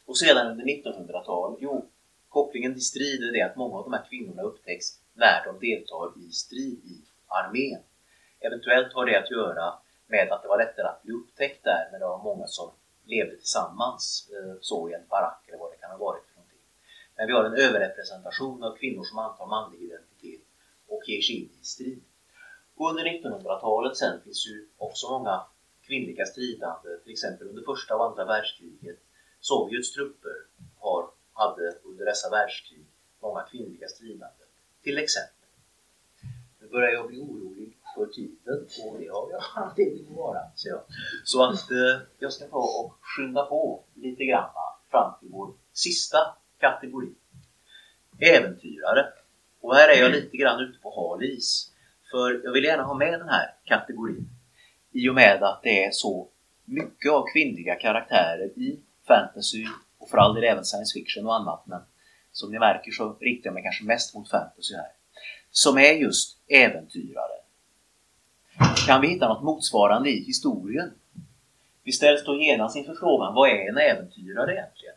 [0.06, 1.86] och sedan under 1900-talet, jo,
[2.28, 6.12] kopplingen till strid är det att många av de här kvinnorna upptäcks när de deltar
[6.16, 7.82] i strid i armén.
[8.40, 9.74] Eventuellt har det att göra
[10.06, 12.70] med att det var lättare att bli upptäckt där när det var många som
[13.04, 16.58] levde tillsammans eh, så i en barack eller vad det kan ha varit för någonting.
[17.16, 20.07] Men vi har en överrepresentation av kvinnor som antar manlig identitet
[20.88, 22.00] och ger sig in i strid.
[22.76, 25.42] Under 1900-talet sen finns ju också många
[25.82, 28.98] kvinnliga stridande, till exempel under första och andra världskriget.
[29.40, 30.36] Sovjets trupper
[30.78, 32.84] har, hade under dessa världskrig
[33.20, 34.44] många kvinnliga stridande.
[34.82, 35.34] Till exempel.
[36.60, 40.40] Nu börjar jag bli orolig för tiden och det har jag anledning att vara.
[40.54, 40.80] Så, jag.
[41.24, 44.50] så att eh, jag ska ta och skynda på lite grann
[44.90, 46.18] fram till vår sista
[46.58, 47.14] kategori.
[48.18, 49.12] Äventyrare.
[49.60, 51.72] Och här är jag lite grann ute på hal is.
[52.10, 54.28] För jag vill gärna ha med den här kategorin
[54.92, 56.28] i och med att det är så
[56.64, 59.66] mycket av kvinnliga karaktärer i fantasy
[59.98, 61.66] och för all del även science fiction och annat.
[61.66, 61.80] Men
[62.32, 64.92] som ni märker så riktar jag mig kanske mest mot fantasy här.
[65.50, 67.38] Som är just äventyrare.
[68.86, 70.90] Kan vi hitta något motsvarande i historien?
[71.82, 74.94] Vi ställs då genast inför frågan, vad är en äventyrare egentligen?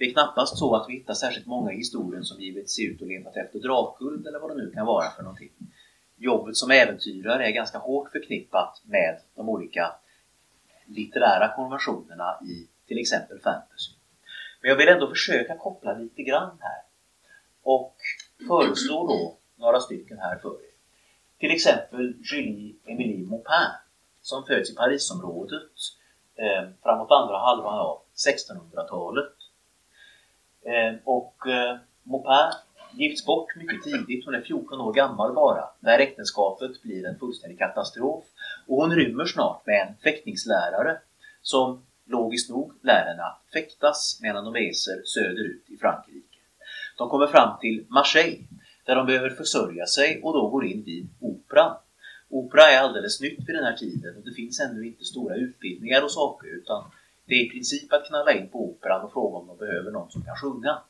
[0.00, 3.00] Det är knappast så att vi hittar särskilt många i historien som givit sig ut
[3.00, 5.50] och letat efter drakguld eller vad det nu kan vara för någonting.
[6.16, 9.92] Jobbet som äventyrare är ganska hårt förknippat med de olika
[10.86, 13.92] litterära konventionerna i till exempel fantasy.
[14.60, 16.82] Men jag vill ändå försöka koppla lite grann här
[17.62, 17.96] och
[18.48, 20.74] föreslå då några stycken här för er.
[21.38, 23.70] Till exempel Julie Emilie Maupin
[24.22, 25.72] som föds i Parisområdet
[26.36, 29.39] eh, framåt andra halvan av 1600-talet.
[30.64, 32.58] Eh, och eh, Maupin
[32.92, 37.58] gifts bort mycket tidigt, hon är 14 år gammal bara, när äktenskapet blir en fullständig
[37.58, 38.24] katastrof.
[38.66, 40.98] Och hon rymmer snart med en fäktningslärare
[41.42, 46.38] som logiskt nog lär henne att fäktas medan de reser söderut i Frankrike.
[46.98, 48.44] De kommer fram till Marseille
[48.86, 51.76] där de behöver försörja sig och då går in vid Operan.
[52.28, 56.04] Opera är alldeles nytt vid den här tiden och det finns ännu inte stora utbildningar
[56.04, 56.84] och saker utan
[57.24, 60.10] det är i princip att knalla in på Operan och fråga om de behöver någon
[60.10, 60.82] som kan sjunga.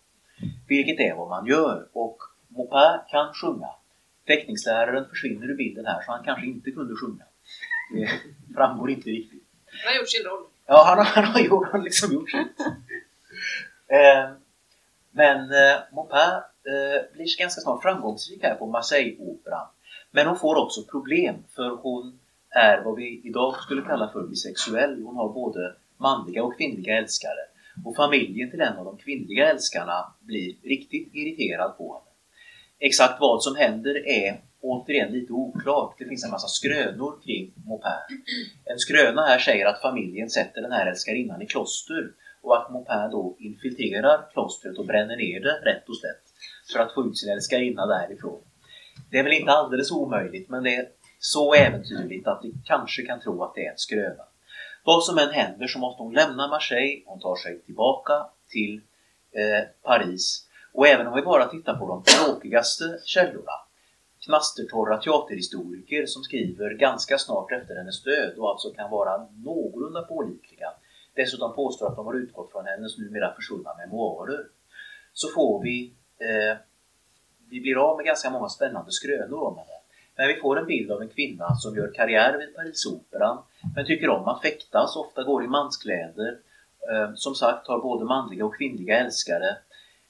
[0.69, 3.69] Vilket är vad man gör och Maupin kan sjunga.
[4.27, 7.25] Teckningsläraren försvinner ur bilden här så han kanske inte kunde sjunga.
[7.95, 9.45] Det framgår inte riktigt.
[9.85, 10.45] Han har gjort sin roll.
[10.67, 12.61] Ja, han, har- han har gjort, han liksom gjort sitt.
[13.89, 14.31] Eh,
[15.11, 16.33] men eh, Maupin
[16.71, 19.67] eh, blir ganska snart framgångsrik här på Marseille-operan.
[20.11, 22.19] Men hon får också problem för hon
[22.51, 25.03] är vad vi idag skulle kalla för bisexuell.
[25.03, 27.43] Hon har både manliga och kvinnliga älskare.
[27.85, 32.11] Och familjen till en av de kvinnliga älskarna blir riktigt irriterad på henne.
[32.79, 35.95] Exakt vad som händer är återigen lite oklart.
[35.99, 38.25] Det finns en massa skrönor kring Maupin.
[38.65, 42.11] En skröna här säger att familjen sätter den här älskarinnan i kloster
[42.43, 46.25] och att Maupin då infiltrerar klostret och bränner ner det rätt och slätt
[46.73, 48.43] för att få ut sin älskarinna därifrån.
[49.11, 53.21] Det är väl inte alldeles omöjligt men det är så äventyrligt att vi kanske kan
[53.21, 54.25] tro att det är en skröna.
[54.85, 58.81] Vad som än händer så måste hon lämna Marseille, hon tar sig tillbaka till
[59.33, 63.53] eh, Paris och även om vi bara tittar på de tråkigaste källorna
[64.25, 70.73] knastertorra teaterhistoriker som skriver ganska snart efter hennes död och alltså kan vara någorlunda pålitliga.
[71.15, 74.47] Dessutom påstår att de har utgått från hennes numera försvunna memoarer.
[75.13, 76.59] Så får vi, eh,
[77.49, 79.80] vi blir av med ganska många spännande skrönor om henne.
[80.21, 83.39] Men vi får en bild av en kvinna som gör karriär vid Parisoperan
[83.75, 86.39] men tycker om att fäktas, ofta går i manskläder.
[86.91, 89.49] Eh, som sagt har både manliga och kvinnliga älskare.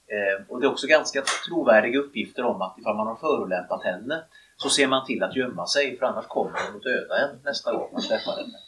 [0.06, 4.24] Eh, och det är också ganska trovärdiga uppgifter om att ifall man har förolämpat henne
[4.56, 7.72] så ser man till att gömma sig för annars kommer hon att döda en nästa
[7.72, 8.58] gång man träffar henne.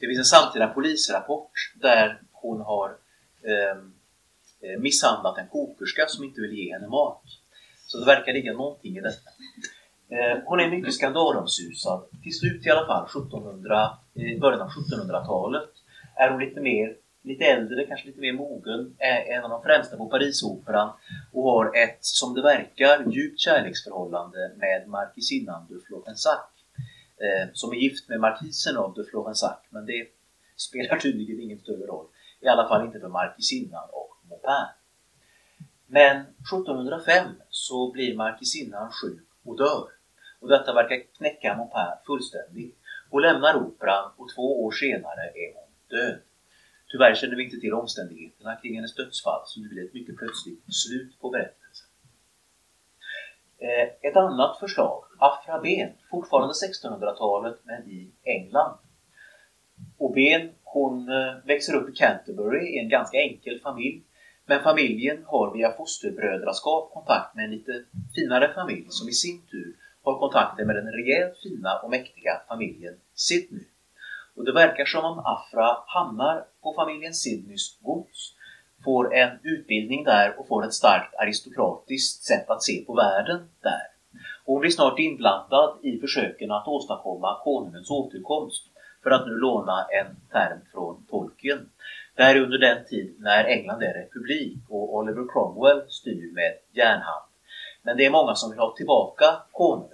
[0.00, 2.96] Det finns en samtida polisrapport där hon har
[3.42, 3.76] eh,
[4.70, 7.22] eh misshandlat en kokerska som inte vill ge henne mat.
[7.86, 9.30] Så det verkar ligga någonting i detta.
[10.12, 12.04] Eh, hon är mycket skandalomsusad.
[12.22, 15.70] Till slut i alla fall, 1700, i eh, början av 1700-talet,
[16.16, 19.96] är hon lite mer lite äldre, kanske lite mer mogen, är en av de främsta
[19.96, 20.92] på Parisoperan
[21.32, 26.40] och har ett, som det verkar, djupt kärleksförhållande med markisinnan de Florensac
[27.16, 30.06] eh, som är gift med markisen av de Florensac, men det
[30.56, 32.06] spelar tydligen ingen större roll.
[32.40, 34.66] I alla fall inte för markisinnan och Maupin.
[35.86, 40.01] Men 1705 så blir markisinnan sjuk och dör.
[40.42, 42.78] Och detta verkar knäcka Maupin fullständigt.
[43.10, 46.20] Hon lämnar operan och två år senare är hon död.
[46.90, 50.74] Tyvärr känner vi inte till omständigheterna kring hennes dödsfall så det blir ett mycket plötsligt
[50.74, 51.88] slut på berättelsen.
[53.58, 58.78] Eh, ett annat förslag, Afra Ben, fortfarande 1600-talet men i England.
[59.98, 64.02] Och Ben, hon eh, växer upp i Canterbury i en ganska enkel familj.
[64.46, 69.76] Men familjen har via fosterbrödraskap kontakt med en lite finare familj som i sin tur
[70.02, 73.64] har kontakter med den rejält fina och mäktiga familjen Sidney.
[74.36, 78.34] Och det verkar som om Afra hamnar på familjen Sidneys gods,
[78.84, 83.92] får en utbildning där och får ett starkt aristokratiskt sätt att se på världen där.
[84.44, 88.68] Hon blir snart inblandad i försöken att åstadkomma konungens återkomst,
[89.02, 91.70] för att nu låna en term från Tolkien.
[92.16, 96.52] Det här är under den tid när England är republik och Oliver Cromwell styr med
[96.72, 97.31] järnhand.
[97.82, 99.88] Men det är många som vill ha tillbaka konungen.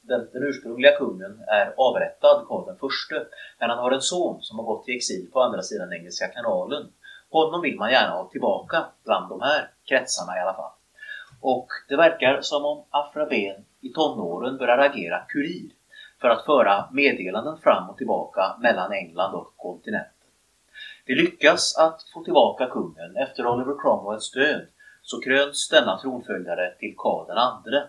[0.00, 3.26] Den, den ursprungliga kungen är avrättad, Karl den förste,
[3.58, 6.92] men han har en son som har gått i exil på andra sidan Engelska kanalen.
[7.30, 10.72] Honom vill man gärna ha tillbaka bland de här kretsarna i alla fall.
[11.40, 15.70] Och det verkar som om Afraben i tonåren börjar agera kurir
[16.20, 20.12] för att föra meddelanden fram och tillbaka mellan England och kontinenten.
[21.06, 24.66] Det lyckas att få tillbaka kungen efter Oliver Cromwells död
[25.10, 27.88] så kröns denna tronföljare till Karl den andre.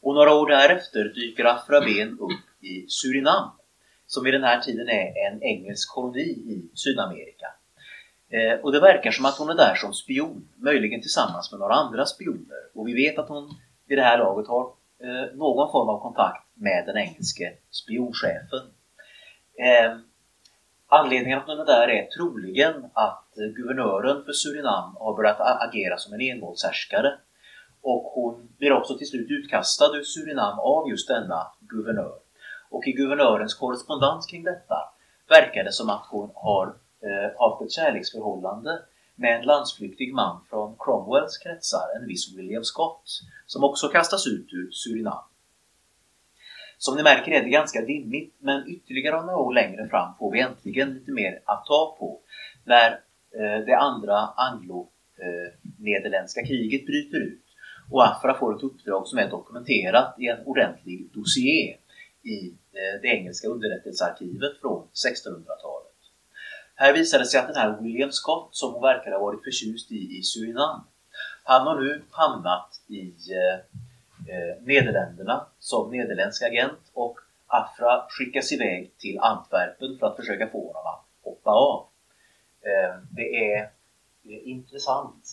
[0.00, 3.50] Och några år därefter dyker Afraben upp i Surinam
[4.06, 7.46] som vid den här tiden är en engelsk koloni i Sydamerika.
[8.30, 11.74] Eh, och det verkar som att hon är där som spion, möjligen tillsammans med några
[11.74, 12.62] andra spioner.
[12.74, 13.54] Och vi vet att hon
[13.86, 14.72] vid det här laget har
[15.02, 18.64] eh, någon form av kontakt med den engelske spionchefen.
[19.58, 19.98] Eh,
[20.90, 25.96] anledningen att hon är där är troligen att eh, guvernören för Surinam har börjat agera
[25.98, 27.18] som en envåldshärskare.
[27.82, 32.14] Och hon blir också till slut utkastad ur Surinam av just denna guvernör.
[32.70, 34.76] Och i guvernörens korrespondens kring detta
[35.28, 36.66] verkar det som att hon har
[37.02, 38.82] eh, haft ett kärleksförhållande
[39.14, 43.02] med en landsflyktig man från Cromwells kretsar, en viss William Scott,
[43.46, 45.24] som också kastas ut ur Surinam.
[46.84, 50.40] Som ni märker är det ganska dimmigt, men ytterligare några år längre fram får vi
[50.40, 52.20] äntligen lite mer att ta på
[52.64, 52.90] när
[53.38, 57.42] eh, det andra anglo-nederländska eh, kriget bryter ut
[57.90, 61.76] och Afra får ett uppdrag som är dokumenterat i en ordentlig dossier
[62.22, 65.96] i eh, det engelska underrättelsearkivet från 1600-talet.
[66.74, 69.92] Här visar det sig att den här William Scott, som hon verkar ha varit förtjust
[69.92, 70.80] i i Surinam,
[71.44, 73.58] han har nu hamnat i eh,
[74.28, 80.58] eh, Nederländerna som nederländsk agent och Afra skickas iväg till Antwerpen för att försöka få
[80.66, 81.86] honom att hoppa av.
[82.60, 83.70] Eh, det är,
[84.22, 85.24] det är intressant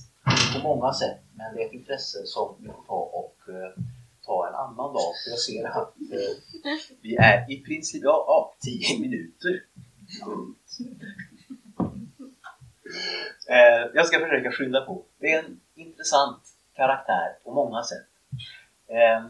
[0.53, 3.83] på många sätt, men det är ett intresse som vi får ta och eh,
[4.25, 5.13] ta en annan dag.
[5.23, 6.65] För jag ser att eh,
[7.01, 9.63] vi är i princip, ja, ja, tio minuter.
[13.49, 15.03] Eh, jag ska försöka skynda på.
[15.19, 16.41] Det är en intressant
[16.75, 18.07] karaktär på många sätt.
[18.87, 19.25] Eh,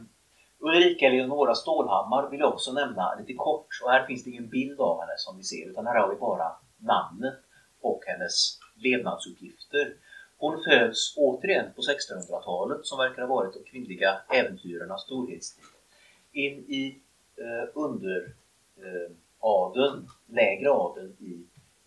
[0.60, 4.80] Ulrika Eleonora Stålhammar vill jag också nämna lite kort och här finns det ingen bild
[4.80, 7.40] av henne som vi ser utan här har vi bara namnet
[7.82, 9.94] och hennes levnadsuppgifter.
[10.38, 15.66] Hon föds återigen på 1600-talet som verkar ha varit de kvinnliga äventyrarnas storhetstid.
[16.32, 17.02] In i
[17.38, 18.34] eh, under
[18.78, 21.44] eh, adeln, lägre adeln i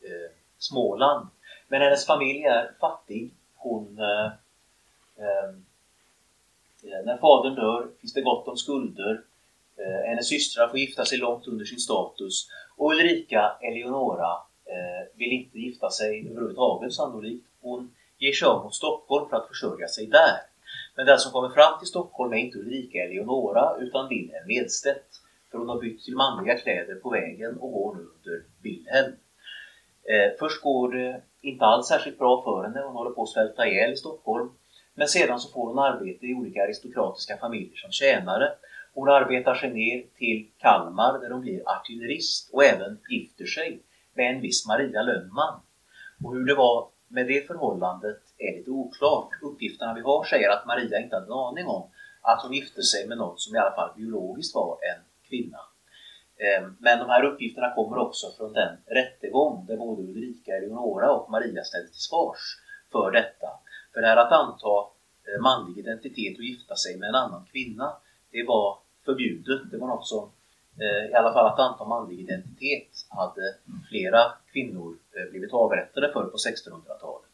[0.07, 1.29] eh, Småland.
[1.69, 3.31] Men hennes familj är fattig.
[3.57, 4.27] Hon eh,
[5.17, 5.55] eh,
[6.85, 9.23] Eh, när fadern dör finns det gott om skulder.
[9.77, 12.49] Eh, hennes systrar får gifta sig långt under sin status.
[12.77, 14.33] Och Ulrika Eleonora
[14.65, 17.47] eh, vill inte gifta sig överhuvudtaget sannolikt.
[17.61, 20.37] Hon ger sig av mot Stockholm för att försörja sig där.
[20.97, 25.07] Men den som kommer fram till Stockholm är inte Ulrika Eleonora utan Wilhelm Edstedt.
[25.51, 29.13] För hon har bytt till manliga kläder på vägen och går nu under Wilhelm.
[30.05, 32.83] Eh, först går det inte alls särskilt bra för henne.
[32.87, 34.51] Hon håller på att svälta ihjäl i Stockholm.
[35.01, 38.53] Men sedan så får hon arbete i olika aristokratiska familjer som tjänare.
[38.95, 43.83] Hon arbetar sig ner till Kalmar där hon blir artillerist och även gifter sig
[44.15, 45.61] med en viss Maria Lönnman.
[46.25, 49.29] Och hur det var med det förhållandet är lite oklart.
[49.43, 51.91] Uppgifterna vi har säger att Maria inte hade en aning om
[52.23, 55.61] att hon gifte sig med någon som i alla fall biologiskt var en kvinna.
[56.45, 61.31] Ehm, men de här uppgifterna kommer också från den rättegång där både Ulrika Eleonora och
[61.31, 62.43] Maria ställdes till svars
[62.93, 63.49] för detta.
[63.93, 64.75] För det här att anta
[65.29, 67.93] eh, manlig identitet och gifta sig med en annan kvinna,
[68.31, 69.71] det var förbjudet.
[69.71, 70.31] Det var något som,
[70.81, 73.55] eh, i alla fall att anta manlig identitet, hade
[73.89, 77.31] flera kvinnor eh, blivit avrättade för på 1600-talet.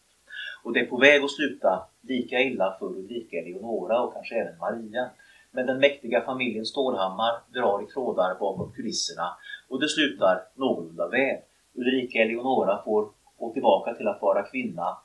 [0.62, 4.58] Och det är på väg att sluta lika illa för Ulrika Eleonora och kanske även
[4.58, 5.10] Maria.
[5.50, 9.36] Men den mäktiga familjen Stålhammar drar i trådar bakom kulisserna
[9.68, 11.36] och det slutar någorlunda väl.
[11.74, 14.96] Ulrika Eleonora får gå tillbaka till att vara kvinna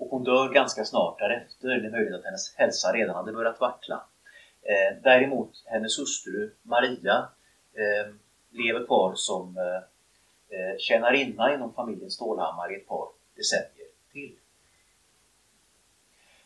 [0.00, 1.68] och hon dör ganska snart därefter.
[1.68, 4.04] Det är möjligt att hennes hälsa redan hade börjat vackla.
[4.62, 7.28] Eh, däremot hennes hustru Maria
[7.74, 8.14] eh,
[8.50, 9.74] lever kvar som eh,
[10.58, 14.36] eh, tjänarinna inom familjen Stålhammar i ett par decennier till.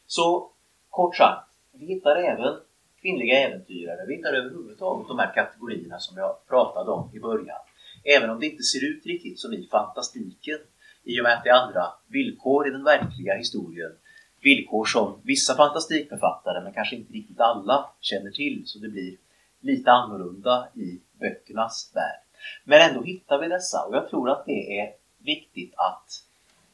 [0.07, 0.51] Så
[0.91, 2.61] kort sagt, vi hittar även
[3.01, 4.07] kvinnliga äventyrare.
[4.07, 7.61] Vi hittar överhuvudtaget de här kategorierna som jag pratade om i början.
[8.05, 10.59] Även om det inte ser ut riktigt som i fantastiken
[11.05, 13.93] i och med att det är andra villkor i den verkliga historien.
[14.41, 18.63] Villkor som vissa fantastikförfattare, men kanske inte riktigt alla, känner till.
[18.67, 19.17] Så det blir
[19.61, 22.21] lite annorlunda i böckernas värld.
[22.65, 26.25] Men ändå hittar vi dessa och jag tror att det är viktigt att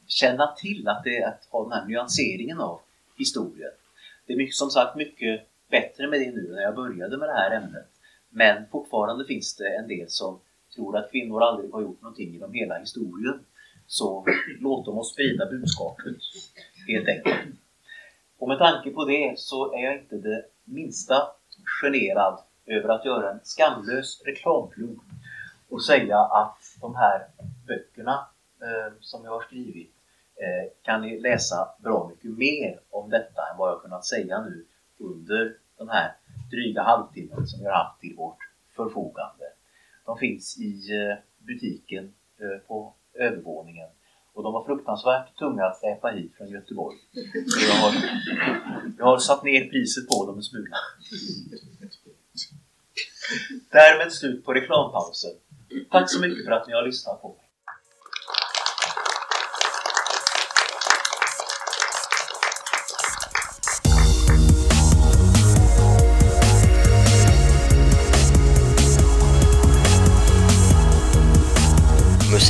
[0.07, 2.79] känna till att, det, att ha den här nyanseringen av
[3.17, 3.71] historien.
[4.25, 7.33] Det är mycket, som sagt mycket bättre med det nu när jag började med det
[7.33, 7.87] här ämnet.
[8.29, 10.39] Men fortfarande finns det en del som
[10.75, 13.39] tror att kvinnor aldrig har gjort någonting genom hela historien.
[13.91, 14.25] Så
[14.59, 16.15] låt dem oss sprida budskapet
[16.87, 17.55] helt enkelt.
[18.37, 21.15] Och med tanke på det så är jag inte det minsta
[21.81, 24.99] generad över att göra en skamlös reklamplugg
[25.69, 27.27] och säga att de här
[27.67, 28.27] böckerna
[28.61, 29.93] eh, som jag har skrivit
[30.35, 34.65] eh, kan ni läsa bra mycket mer om detta än vad jag kunnat säga nu
[34.97, 36.15] under den här
[36.51, 39.45] dryga halvtimmen som vi har haft till vårt förfogande.
[40.05, 43.89] De finns i eh, butiken eh, på övervåningen
[44.33, 46.97] och de var fruktansvärt tunga att släpa hit från Göteborg.
[47.67, 47.93] jag, har,
[48.97, 50.77] jag har satt ner priset på dem en smula.
[53.71, 55.31] Därmed slut på reklampausen.
[55.91, 57.40] Tack så mycket för att ni har lyssnat på mig.